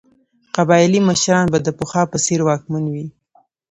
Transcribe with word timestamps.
قبایلي 0.55 0.99
مشران 1.09 1.45
به 1.53 1.59
د 1.63 1.67
پخوا 1.77 2.03
په 2.11 2.17
څېر 2.25 2.39
واکمن 2.45 2.83
وي. 2.93 3.05